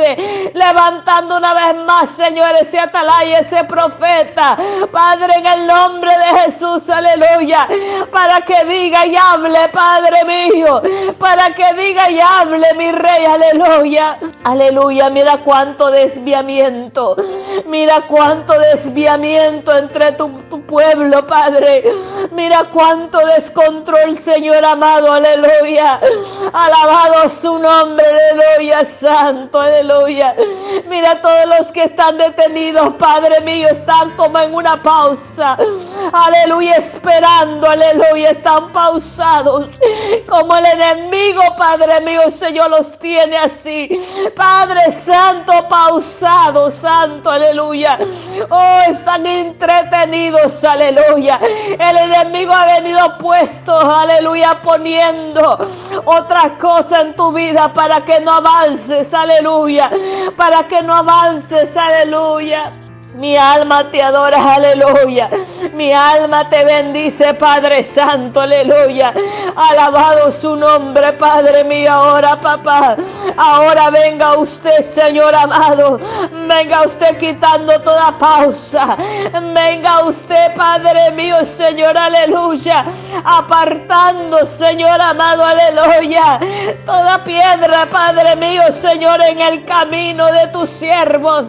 Levantando 0.55 1.37
una 1.37 1.55
vez 1.55 1.85
más, 1.85 2.11
Señor, 2.11 2.55
ese 2.61 2.79
atalaya, 2.79 3.41
ese 3.41 3.65
profeta. 3.65 4.57
Padre, 4.91 5.35
en 5.39 5.47
el 5.47 5.67
nombre 5.67 6.11
de 6.11 6.41
Jesús, 6.41 6.89
aleluya. 6.89 7.69
Para 8.11 8.41
que 8.43 8.65
diga 8.65 9.07
y 9.07 9.17
hable, 9.17 9.69
Padre 9.69 10.25
mío. 10.25 10.81
Para 11.19 11.55
que 11.55 11.75
diga 11.75 12.11
y 12.11 12.21
hable, 12.21 12.75
mi 12.75 12.93
rey, 12.93 13.25
aleluya. 13.25 14.19
Aleluya, 14.45 15.11
mira 15.11 15.39
cuánto 15.39 15.91
desviamiento. 15.91 17.17
Mira 17.67 18.03
cuánto 18.07 18.53
desviamiento 18.59 19.77
entre 19.77 20.13
tu, 20.13 20.29
tu 20.51 20.63
pueblo, 20.63 21.27
Padre. 21.27 21.85
Mira 22.33 22.65
cuánto 22.73 23.19
descontrol, 23.27 24.19
Señor 24.19 24.65
amado, 24.65 25.06
aleluya. 25.13 26.01
Alabado 26.53 27.29
su 27.31 27.59
nombre, 27.59 28.05
aleluya, 28.07 28.85
santo, 28.85 29.61
aleluya. 29.61 30.35
Mira 30.89 31.21
todos 31.21 31.47
los 31.59 31.73
que 31.73 31.85
están 31.85 32.19
detenidos, 32.19 32.95
Padre 32.95 33.41
mío, 33.41 33.69
están 33.69 34.17
como 34.17 34.39
en 34.39 34.55
una 34.55 34.83
pausa. 34.83 35.57
Aleluya, 36.13 36.77
esperando, 36.77 37.69
aleluya, 37.69 38.31
están 38.31 38.73
pausados. 38.73 39.71
Como 40.29 40.57
el 40.57 40.67
enemigo, 40.67 41.43
Padre 41.57 42.01
mío, 42.01 42.31
Señor, 42.31 42.71
los 42.71 42.99
tiene 42.99 43.37
así. 43.37 43.89
Padre 44.37 44.93
Santo, 44.93 45.53
pausado, 45.69 46.71
Santo, 46.71 47.31
aleluya. 47.31 47.99
Oh, 48.51 48.81
están 48.89 49.27
entretenidos, 49.27 50.63
aleluya. 50.65 51.41
El 51.79 51.97
enemigo 51.97 52.53
ha 52.53 52.67
venido 52.67 53.19
puesto, 53.19 53.79
aleluya, 53.79 54.61
poniendo 54.63 55.59
otra 56.05 56.57
cosa 56.59 57.01
en 57.01 57.17
tu 57.17 57.33
vida 57.33 57.73
para 57.73 58.05
que 58.05 58.21
no 58.21 58.33
avances, 58.33 59.13
aleluya. 59.13 59.91
Para 60.37 60.69
que 60.69 60.83
no 60.83 60.95
avances, 60.95 61.77
aleluya. 61.77 62.73
Mi 63.15 63.35
alma 63.35 63.91
te 63.91 64.03
adora, 64.03 64.55
aleluya. 64.55 65.31
Mi 65.73 65.93
alma 65.93 66.49
te 66.49 66.65
bendice, 66.65 67.35
Padre 67.35 67.83
Santo, 67.83 68.41
aleluya. 68.41 69.13
Alabado 69.55 70.31
su 70.31 70.57
nombre, 70.57 71.13
Padre 71.15 71.65
mío, 71.65 71.93
ahora, 71.93 72.41
papá. 72.41 72.97
Ahora 73.37 73.91
venga 73.91 74.37
usted, 74.39 74.81
Señor 74.81 75.35
amado. 75.35 75.99
Venga 76.31 76.83
usted 76.83 77.17
quitando 77.19 77.81
toda 77.81 78.17
pausa. 78.19 78.97
Venga 79.55 80.05
usted, 80.05 80.55
Padre 80.55 81.11
mío, 81.13 81.45
Señor, 81.45 81.97
aleluya. 81.97 82.85
Apartando, 83.25 84.45
Señor 84.47 85.01
amado, 85.01 85.45
aleluya. 85.45 86.39
Toda 86.85 87.23
piedra, 87.25 87.87
Padre 87.91 88.37
mío, 88.37 88.63
Señor, 88.73 89.21
en 89.23 89.41
el 89.41 89.65
camino 89.65 90.27
de 90.27 90.47
tus 90.49 90.71
siervos. 90.71 91.47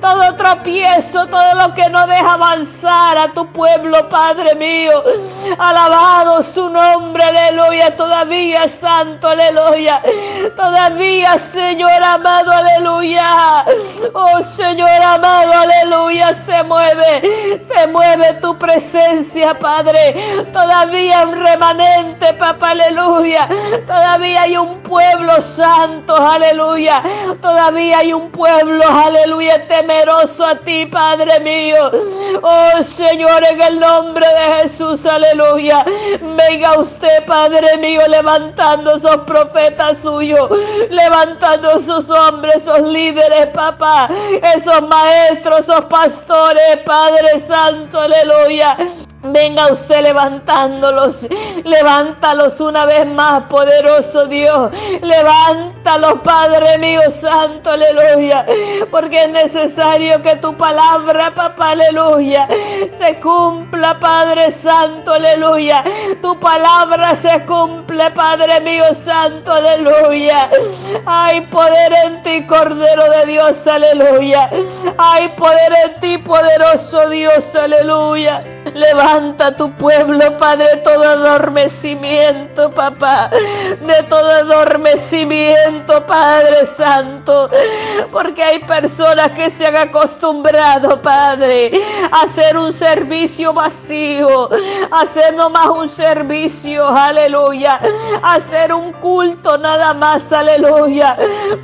Todo 0.00 0.34
tropiezo 0.36 1.26
todo 1.26 1.54
lo 1.54 1.74
que 1.74 1.88
no 1.90 2.06
deja 2.06 2.34
avanzar 2.34 3.18
a 3.18 3.32
tu 3.32 3.49
pueblo, 3.52 4.08
Padre 4.08 4.54
mío. 4.54 5.02
Alabado 5.58 6.42
su 6.42 6.68
nombre, 6.68 7.22
aleluya. 7.22 7.96
Todavía, 7.96 8.68
Santo, 8.68 9.28
aleluya. 9.28 10.02
Todavía, 10.56 11.38
Señor 11.38 12.02
amado, 12.02 12.52
aleluya. 12.52 13.64
Oh, 14.14 14.42
Señor 14.42 15.02
amado, 15.02 15.52
aleluya. 15.52 16.34
Se 16.46 16.62
mueve, 16.64 17.60
se 17.60 17.86
mueve 17.88 18.34
tu 18.34 18.58
presencia, 18.58 19.58
Padre. 19.58 20.46
Todavía 20.52 21.24
un 21.24 21.42
remanente, 21.44 22.32
papá, 22.34 22.70
aleluya. 22.70 23.48
Todavía 23.86 24.42
hay 24.42 24.56
un 24.56 24.80
pueblo 24.82 25.40
santo, 25.42 26.16
aleluya. 26.16 27.02
Todavía 27.40 27.98
hay 27.98 28.12
un 28.12 28.30
pueblo, 28.30 28.84
aleluya, 28.88 29.66
temeroso 29.66 30.44
a 30.44 30.56
ti, 30.56 30.86
Padre 30.86 31.40
mío. 31.40 31.90
Oh 32.42 32.82
Señor, 32.82 33.39
en 33.48 33.60
el 33.60 33.80
nombre 33.80 34.26
de 34.26 34.62
Jesús, 34.62 35.06
aleluya. 35.06 35.84
Venga 36.20 36.78
usted, 36.78 37.24
Padre 37.26 37.76
mío, 37.78 38.00
levantando 38.08 38.96
esos 38.96 39.18
profetas 39.18 39.98
suyos, 40.02 40.48
levantando 40.90 41.72
esos 41.76 42.10
hombres, 42.10 42.56
esos 42.56 42.80
líderes, 42.82 43.48
papá, 43.48 44.08
esos 44.56 44.82
maestros, 44.88 45.60
esos 45.60 45.84
pastores, 45.86 46.78
Padre 46.84 47.40
Santo, 47.46 48.00
aleluya. 48.00 48.76
Venga 49.22 49.70
usted 49.70 50.02
levantándolos, 50.02 51.26
levántalos 51.64 52.58
una 52.58 52.86
vez 52.86 53.06
más, 53.06 53.42
poderoso 53.50 54.24
Dios. 54.24 54.70
Levántalos, 55.02 56.20
Padre 56.24 56.78
mío 56.78 57.02
santo, 57.10 57.70
aleluya. 57.70 58.46
Porque 58.90 59.24
es 59.24 59.30
necesario 59.30 60.22
que 60.22 60.36
tu 60.36 60.56
palabra, 60.56 61.34
papá, 61.34 61.72
aleluya, 61.72 62.48
se 62.90 63.20
cumpla, 63.20 64.00
Padre 64.00 64.50
santo, 64.52 65.12
aleluya. 65.12 65.84
Tu 66.22 66.40
palabra 66.40 67.14
se 67.14 67.44
cumple, 67.44 68.10
Padre 68.12 68.58
mío 68.62 68.94
santo, 68.94 69.52
aleluya. 69.52 70.48
Hay 71.04 71.42
poder 71.42 71.92
en 72.06 72.22
ti, 72.22 72.46
Cordero 72.46 73.04
de 73.10 73.26
Dios, 73.26 73.66
aleluya. 73.66 74.48
Hay 74.96 75.28
poder 75.36 75.72
en 75.84 76.00
ti, 76.00 76.16
poderoso 76.16 77.06
Dios, 77.10 77.54
aleluya. 77.54 78.42
Levanta 78.74 79.09
tu 79.56 79.70
pueblo, 79.72 80.38
Padre, 80.38 80.76
todo 80.84 81.02
adormecimiento, 81.02 82.70
papá. 82.70 83.30
De 83.30 84.02
todo 84.08 84.30
adormecimiento, 84.30 86.06
Padre 86.06 86.66
Santo. 86.66 87.48
Porque 88.12 88.42
hay 88.42 88.58
personas 88.60 89.32
que 89.32 89.50
se 89.50 89.66
han 89.66 89.76
acostumbrado, 89.76 91.00
Padre, 91.02 91.72
a 92.10 92.22
hacer 92.22 92.56
un 92.56 92.72
servicio 92.72 93.52
vacío. 93.52 94.48
A 94.90 95.00
hacer 95.02 95.34
nomás 95.34 95.68
un 95.68 95.88
servicio, 95.88 96.88
aleluya. 96.88 97.80
A 98.22 98.34
hacer 98.34 98.72
un 98.72 98.92
culto 98.92 99.58
nada 99.58 99.94
más, 99.94 100.32
aleluya. 100.32 101.16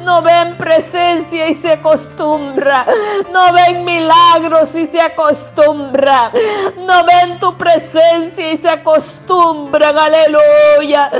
No 0.02 0.22
ven 0.22 0.56
presencia 0.56 1.48
y 1.48 1.54
se 1.54 1.72
acostumbra. 1.72 2.86
No 3.32 3.52
ven 3.52 3.84
milagros 3.84 4.74
y 4.74 4.86
se 4.86 5.00
acostumbra. 5.00 6.30
No 6.78 7.04
ven 7.04 7.35
tu 7.38 7.56
presencia 7.56 8.52
y 8.52 8.56
se 8.56 8.68
acostumbran, 8.68 9.98
aleluya. 9.98 11.10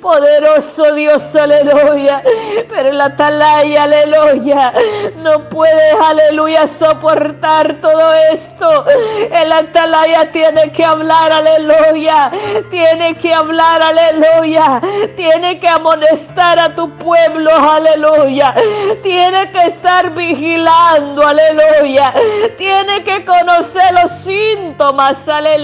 Poderoso 0.00 0.94
Dios, 0.94 1.34
aleluya. 1.34 2.22
Pero 2.68 2.92
la 2.92 3.06
atalaya, 3.06 3.84
aleluya, 3.84 4.72
no 5.16 5.48
puedes, 5.48 6.00
aleluya, 6.00 6.66
soportar 6.66 7.80
todo 7.80 8.12
esto. 8.32 8.84
El 9.30 9.52
atalaya 9.52 10.30
tiene 10.32 10.72
que 10.72 10.84
hablar, 10.84 11.32
aleluya. 11.32 12.30
Tiene 12.70 13.16
que 13.16 13.32
hablar, 13.32 13.82
aleluya. 13.82 14.80
Tiene 15.16 15.58
que 15.60 15.68
amonestar 15.68 16.58
a 16.58 16.74
tu 16.74 16.90
pueblo, 16.96 17.50
aleluya. 17.54 18.54
Tiene 19.02 19.50
que 19.50 19.62
estar 19.66 20.10
vigilando, 20.14 21.26
aleluya. 21.26 22.12
Tiene 22.56 23.04
que 23.04 23.24
conocer 23.24 23.94
los 24.02 24.12
síntomas 24.12 25.28
aleluya. 25.28 25.55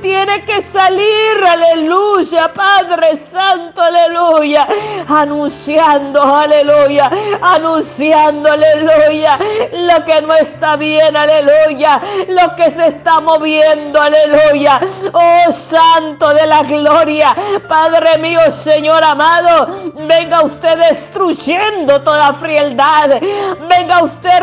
Tiene 0.00 0.44
que 0.44 0.62
salir, 0.62 1.44
aleluya, 1.46 2.52
Padre 2.52 3.16
Santo, 3.16 3.82
aleluya. 3.82 4.66
Anunciando, 5.08 6.22
aleluya. 6.22 7.10
Anunciando, 7.42 8.50
aleluya. 8.50 9.38
Lo 9.72 10.04
que 10.04 10.22
no 10.22 10.34
está 10.34 10.76
bien, 10.76 11.16
aleluya. 11.16 12.00
Lo 12.28 12.54
que 12.54 12.70
se 12.70 12.86
está 12.88 13.20
moviendo, 13.20 14.00
aleluya. 14.00 14.80
Oh 15.12 15.52
Santo 15.52 16.32
de 16.32 16.46
la 16.46 16.62
gloria. 16.62 17.34
Padre 17.68 18.18
mío, 18.18 18.40
Señor 18.52 19.02
amado. 19.02 19.66
Venga 19.94 20.42
usted 20.42 20.78
destruyendo 20.78 22.02
toda 22.02 22.34
frialdad. 22.34 23.20
Venga 23.68 24.02
usted 24.02 24.40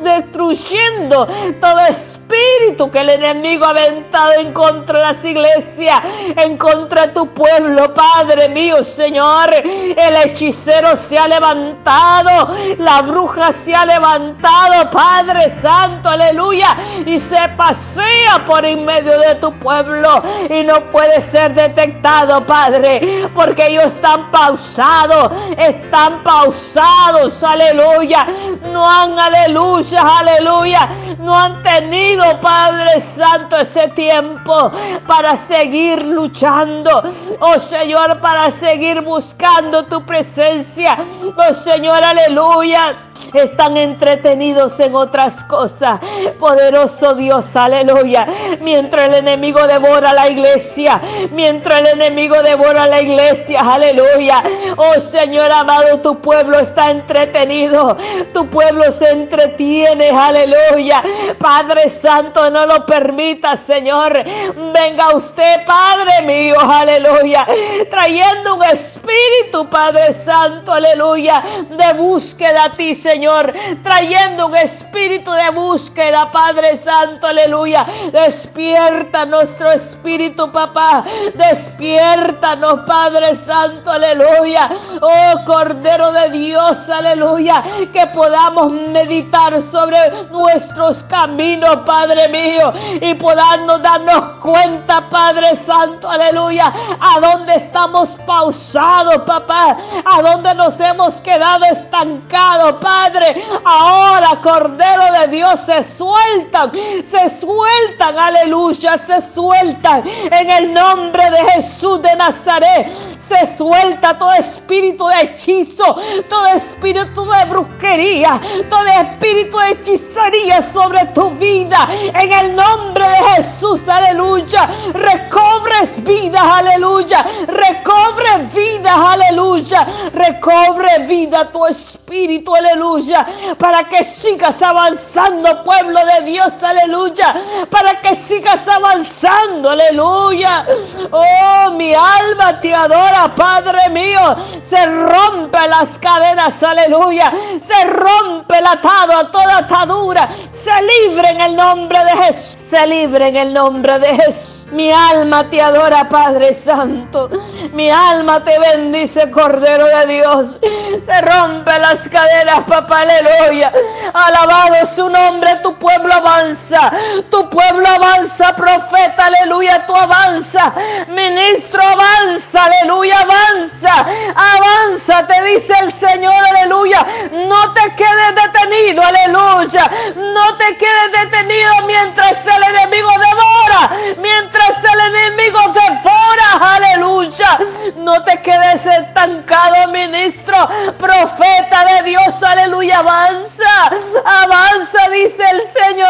destruyendo 0.00 1.26
todo 1.60 1.80
espíritu 1.86 2.90
que 2.90 3.00
el 3.00 3.10
enemigo 3.10 3.64
ha 3.64 3.70
aventado 3.70 4.32
en 4.32 4.52
contra 4.52 4.98
de 4.98 5.04
las 5.04 5.24
iglesias, 5.24 6.00
en 6.36 6.56
contra 6.56 7.06
de 7.06 7.12
tu 7.12 7.28
pueblo, 7.28 7.92
Padre 7.94 8.48
mío, 8.48 8.82
Señor. 8.84 9.54
El 9.54 10.16
hechicero 10.24 10.96
se 10.96 11.18
ha 11.18 11.28
levantado, 11.28 12.54
la 12.78 13.02
bruja 13.02 13.52
se 13.52 13.74
ha 13.74 13.86
levantado, 13.86 14.90
Padre 14.90 15.50
Santo, 15.60 16.08
aleluya, 16.08 16.76
y 17.06 17.18
se 17.18 17.48
pasea 17.56 18.44
por 18.46 18.64
en 18.64 18.84
medio 18.84 19.18
de 19.18 19.34
tu 19.36 19.52
pueblo 19.58 20.20
y 20.48 20.62
no 20.64 20.80
puede 20.90 21.20
ser 21.20 21.54
detectado, 21.54 22.44
Padre, 22.44 23.28
porque 23.34 23.66
ellos 23.68 23.86
están 23.86 24.30
pausados, 24.30 25.32
están 25.56 26.22
pausados, 26.22 27.42
aleluya, 27.42 28.26
no 28.72 28.88
han, 28.88 29.18
aleluya, 29.18 29.85
aleluya, 29.92 30.88
no 31.18 31.36
han 31.36 31.62
tenido, 31.62 32.40
Padre 32.40 33.00
Santo 33.00 33.56
ese 33.56 33.88
tiempo 33.88 34.70
para 35.06 35.36
seguir 35.36 36.02
luchando. 36.02 37.02
Oh 37.40 37.58
Señor, 37.58 38.20
para 38.20 38.50
seguir 38.50 39.00
buscando 39.02 39.84
tu 39.84 40.04
presencia. 40.04 40.96
Oh 41.36 41.52
Señor, 41.52 42.02
aleluya 42.02 43.05
están 43.32 43.76
entretenidos 43.76 44.78
en 44.80 44.94
otras 44.94 45.42
cosas. 45.44 46.00
Poderoso 46.38 47.14
Dios, 47.14 47.54
aleluya. 47.56 48.26
Mientras 48.60 49.08
el 49.08 49.14
enemigo 49.14 49.66
devora 49.66 50.12
la 50.12 50.28
iglesia, 50.28 51.00
mientras 51.32 51.80
el 51.80 51.86
enemigo 51.88 52.42
devora 52.42 52.86
la 52.86 53.00
iglesia, 53.00 53.60
aleluya. 53.60 54.42
Oh 54.76 55.00
Señor 55.00 55.50
amado, 55.50 56.00
tu 56.00 56.20
pueblo 56.20 56.58
está 56.58 56.90
entretenido, 56.90 57.96
tu 58.32 58.48
pueblo 58.48 58.90
se 58.92 59.10
entretiene, 59.10 60.10
aleluya. 60.10 61.02
Padre 61.38 61.88
Santo, 61.88 62.50
no 62.50 62.66
lo 62.66 62.86
permita, 62.86 63.56
Señor. 63.56 64.24
Venga 64.72 65.14
usted, 65.14 65.64
Padre 65.66 66.22
mío, 66.22 66.56
aleluya. 66.60 67.46
Trayendo 67.90 68.56
un 68.56 68.64
espíritu, 68.64 69.68
Padre 69.68 70.12
Santo, 70.12 70.72
aleluya, 70.72 71.42
de 71.70 71.92
búsqueda 71.94 72.64
a 72.64 72.72
ti, 72.72 72.94
Señor, 73.06 73.54
trayendo 73.84 74.46
un 74.46 74.56
espíritu 74.56 75.30
de 75.30 75.50
búsqueda, 75.50 76.28
Padre 76.32 76.76
Santo, 76.82 77.28
aleluya. 77.28 77.86
Despierta 78.10 79.24
nuestro 79.24 79.70
espíritu, 79.70 80.50
papá. 80.50 81.04
Despiertanos, 81.34 82.80
Padre 82.84 83.36
Santo, 83.36 83.92
aleluya. 83.92 84.68
Oh 85.00 85.44
Cordero 85.44 86.10
de 86.10 86.30
Dios, 86.30 86.88
aleluya. 86.88 87.62
Que 87.92 88.08
podamos 88.08 88.72
meditar 88.72 89.62
sobre 89.62 89.98
nuestros 90.32 91.04
caminos, 91.04 91.76
Padre 91.86 92.28
mío. 92.28 92.72
Y 93.00 93.14
podamos 93.14 93.80
darnos 93.82 94.40
cuenta, 94.40 95.08
Padre 95.08 95.54
Santo, 95.54 96.10
aleluya. 96.10 96.72
A 96.98 97.20
dónde 97.20 97.54
estamos 97.54 98.16
pausados, 98.26 99.18
papá. 99.18 99.76
A 100.04 100.22
dónde 100.22 100.52
nos 100.54 100.80
hemos 100.80 101.20
quedado 101.20 101.66
estancados, 101.66 102.72
Padre. 102.80 102.95
Padre. 102.96 103.44
Ahora, 103.64 104.40
Cordero 104.42 105.12
de 105.20 105.28
Dios, 105.28 105.60
se 105.60 105.82
sueltan, 105.82 106.72
se 107.04 107.28
sueltan, 107.28 108.18
aleluya, 108.18 108.96
se 108.96 109.20
sueltan 109.20 110.02
en 110.06 110.50
el 110.50 110.72
nombre 110.72 111.30
de 111.30 111.44
Jesús 111.52 112.00
de 112.00 112.16
Nazaret. 112.16 112.90
Se 113.26 113.56
suelta 113.56 114.16
todo 114.16 114.32
espíritu 114.34 115.06
de 115.08 115.22
hechizo, 115.22 115.96
todo 116.28 116.46
espíritu 116.46 117.24
de 117.28 117.44
brujería, 117.46 118.40
todo 118.68 118.86
espíritu 118.86 119.58
de 119.58 119.70
hechicería 119.70 120.62
sobre 120.62 121.04
tu 121.06 121.30
vida. 121.30 121.88
En 121.90 122.32
el 122.32 122.54
nombre 122.54 123.08
de 123.08 123.16
Jesús, 123.34 123.88
aleluya. 123.88 124.68
Recobres 124.92 126.02
vida, 126.04 126.58
aleluya. 126.58 127.24
Recobre 127.48 128.46
vida, 128.54 129.12
aleluya. 129.12 129.86
Recobre 130.12 131.00
vida 131.06 131.50
tu 131.50 131.66
espíritu, 131.66 132.54
aleluya 132.54 133.26
para 133.58 133.84
que 133.88 134.04
sigas 134.04 134.62
avanzando, 134.62 135.64
pueblo 135.64 135.98
de 136.06 136.30
Dios, 136.30 136.52
aleluya, 136.62 137.34
para 137.70 138.00
que 138.00 138.14
sigas 138.14 138.68
avanzando, 138.68 139.70
aleluya. 139.70 140.66
Oh, 141.10 141.70
mi 141.70 141.94
alma 141.94 142.60
te 142.60 142.74
adora, 142.74 143.15
Padre 143.34 143.88
mío, 143.90 144.36
se 144.62 144.84
rompe 144.86 145.58
las 145.68 145.98
cadenas, 145.98 146.62
aleluya, 146.62 147.32
se 147.60 147.84
rompe 147.84 148.58
el 148.58 148.66
atado 148.66 149.16
a 149.16 149.30
toda 149.30 149.58
atadura, 149.58 150.28
se 150.50 150.72
libre 150.82 151.30
en 151.30 151.40
el 151.40 151.56
nombre 151.56 151.98
de 152.04 152.24
Jesús, 152.24 152.60
se 152.70 152.86
libre 152.86 153.28
en 153.28 153.36
el 153.36 153.52
nombre 153.52 153.98
de 153.98 154.14
Jesús. 154.16 154.55
Mi 154.72 154.90
alma 154.90 155.48
te 155.48 155.60
adora, 155.62 156.08
Padre 156.08 156.52
Santo. 156.52 157.30
Mi 157.72 157.88
alma 157.88 158.42
te 158.42 158.58
bendice, 158.58 159.30
Cordero 159.30 159.86
de 159.86 160.06
Dios. 160.06 160.58
Se 161.02 161.20
rompe 161.20 161.78
las 161.78 162.08
cadenas, 162.08 162.64
papá, 162.64 163.02
aleluya. 163.02 163.72
Alabado 164.12 164.84
su 164.86 165.08
nombre, 165.08 165.56
tu 165.62 165.78
pueblo 165.78 166.12
avanza. 166.12 166.90
Tu 167.30 167.48
pueblo 167.48 167.86
avanza, 167.86 168.56
profeta, 168.56 169.26
aleluya, 169.26 169.86
tú 169.86 169.94
avanza. 169.94 170.72
Ministro 171.08 171.80
avanza, 171.82 172.64
aleluya, 172.64 173.20
avanza. 173.20 174.06
Avanza, 174.34 175.26
te 175.28 175.44
dice 175.44 175.74
el 175.80 175.92
Señor, 175.92 176.44
aleluya. 176.50 177.06
No 177.30 177.72
te 177.72 177.94
quedes 177.94 178.34
detenido, 178.34 179.02
aleluya. 179.02 179.90
No 180.16 180.56
te 180.56 180.76
quedes 180.76 181.12
detenido 181.22 181.70
mientras 181.86 182.44
el 182.46 182.62
enemigo 182.64 183.10
devora. 183.10 183.90
Mientras 184.18 184.55
el 184.92 185.14
enemigo 185.14 185.58
devora, 185.72 186.74
aleluya. 186.74 187.58
No 187.96 188.22
te 188.24 188.40
quedes 188.42 188.86
estancado, 188.86 189.88
ministro, 189.92 190.68
profeta 190.98 191.84
de 191.84 192.10
Dios, 192.10 192.42
aleluya. 192.42 192.98
Avanza, 192.98 193.90
avanza, 194.24 195.08
dice 195.10 195.44
el 195.50 195.62
Señor, 195.72 196.05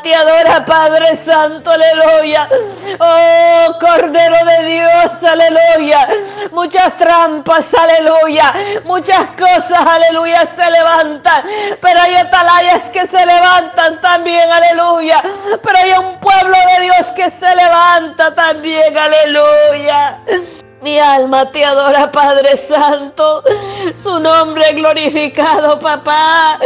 te 0.00 0.14
adora, 0.14 0.64
Padre 0.64 1.16
Santo, 1.16 1.70
aleluya. 1.70 2.48
Oh, 2.98 3.78
Cordero 3.78 4.36
de 4.46 4.64
Dios, 4.66 5.12
aleluya. 5.22 6.08
Muchas 6.52 6.96
trampas, 6.96 7.74
aleluya. 7.74 8.54
Muchas 8.84 9.30
cosas, 9.38 9.86
aleluya, 9.86 10.46
se 10.54 10.70
levantan. 10.70 11.42
Pero 11.80 12.00
hay 12.00 12.14
atalayas 12.14 12.84
que 12.90 13.06
se 13.06 13.26
levantan 13.26 14.00
también, 14.00 14.50
aleluya. 14.50 15.22
Pero 15.62 15.78
hay 15.78 15.92
un 15.92 16.18
pueblo 16.20 16.56
de 16.76 16.84
Dios 16.84 17.12
que 17.14 17.30
se 17.30 17.54
levanta 17.54 18.34
también, 18.34 18.96
aleluya. 18.96 20.18
Mi 20.82 20.98
alma 20.98 21.48
te 21.52 21.64
adora, 21.64 22.10
Padre 22.10 22.56
Santo. 22.56 23.44
Su 24.02 24.18
nombre 24.18 24.72
glorificado, 24.72 25.78
papá. 25.78 26.58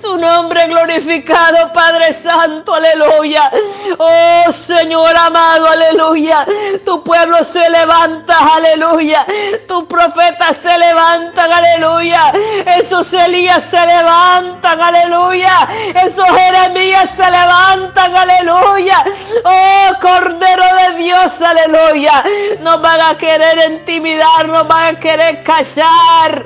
Su 0.00 0.16
nombre 0.16 0.66
glorificado, 0.66 1.72
Padre 1.72 2.14
Santo. 2.14 2.72
Aleluya. 2.72 3.50
Oh 3.98 4.52
Señor 4.52 5.16
amado, 5.16 5.66
aleluya. 5.66 6.46
Tu 6.84 7.02
pueblo 7.02 7.44
se 7.44 7.68
levanta, 7.68 8.54
aleluya. 8.54 9.26
Tu 9.66 9.88
profeta 9.88 10.54
se 10.54 10.78
levantan, 10.78 11.52
aleluya. 11.52 12.32
Esos 12.78 13.12
Elías 13.12 13.64
se 13.64 13.84
levantan, 13.84 14.80
aleluya. 14.80 15.68
Esos 15.96 16.28
Jeremías 16.28 17.10
se 17.16 17.28
levantan, 17.28 18.16
aleluya. 18.16 19.04
Oh 19.44 19.90
Cordero 20.00 20.64
de 20.76 21.02
Dios, 21.02 21.42
aleluya. 21.42 22.22
No 22.60 22.78
van 22.78 23.00
a 23.00 23.18
querer 23.18 23.63
intimidar, 23.68 24.48
no 24.48 24.64
van 24.64 24.96
a 24.96 25.00
querer 25.00 25.42
callar, 25.42 26.42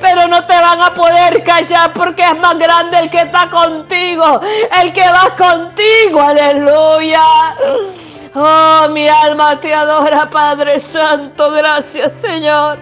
pero 0.00 0.26
no 0.28 0.44
te 0.46 0.54
van 0.54 0.80
a 0.80 0.94
poder 0.94 1.42
callar 1.42 1.92
porque 1.92 2.22
es 2.22 2.38
más 2.38 2.58
grande 2.58 2.98
el 2.98 3.10
que 3.10 3.18
está 3.18 3.48
contigo, 3.50 4.40
el 4.82 4.92
que 4.92 5.02
va 5.02 5.34
contigo, 5.36 6.20
aleluya. 6.20 7.20
Oh, 8.34 8.88
mi 8.88 9.06
alma 9.06 9.60
te 9.60 9.74
adora, 9.74 10.30
Padre 10.30 10.80
Santo. 10.80 11.50
Gracias, 11.50 12.12
Señor. 12.22 12.78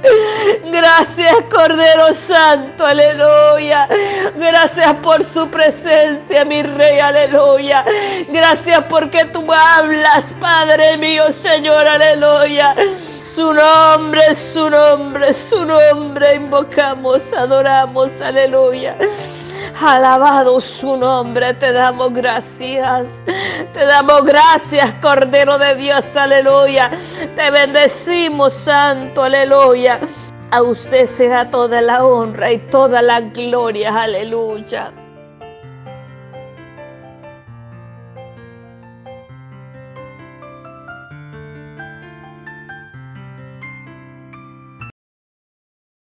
Gracias, 0.64 1.35
Cordero 1.53 2.14
Santo. 2.14 2.87
Aleluya. 2.87 3.88
Gracias 4.37 4.94
por 5.03 5.24
su 5.24 5.48
presencia, 5.50 6.44
mi 6.44 6.62
Rey. 6.62 7.00
Aleluya. 7.00 7.85
Gracias 8.29 8.85
porque 8.88 9.24
tú 9.24 9.53
hablas, 9.53 10.24
Padre 10.38 10.96
mío, 10.98 11.33
Señor. 11.33 11.88
Aleluya. 11.88 12.76
Su 13.35 13.53
nombre, 13.55 14.35
su 14.35 14.69
nombre, 14.69 15.33
su 15.33 15.64
nombre 15.64 16.35
invocamos, 16.35 17.33
adoramos, 17.33 18.21
aleluya. 18.21 18.97
Alabado 19.81 20.61
su 20.61 20.97
nombre, 20.97 21.55
te 21.55 21.71
damos 21.71 22.12
gracias. 22.12 23.07
Te 23.73 23.85
damos 23.87 24.25
gracias, 24.25 24.93
Cordero 25.01 25.59
de 25.59 25.77
Dios, 25.77 26.05
aleluya. 26.16 26.90
Te 27.37 27.51
bendecimos, 27.53 28.53
Santo, 28.53 29.23
aleluya. 29.23 30.01
A 30.51 30.62
usted 30.62 31.07
sea 31.07 31.49
toda 31.51 31.81
la 31.81 32.05
honra 32.05 32.51
y 32.51 32.59
toda 32.59 33.01
la 33.01 33.21
gloria, 33.21 34.03
aleluya. 34.03 34.93